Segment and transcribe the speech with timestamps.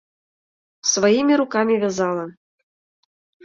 [0.91, 2.25] Своими руками вязала.